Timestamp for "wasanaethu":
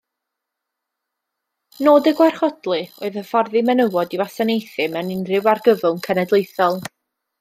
4.23-4.89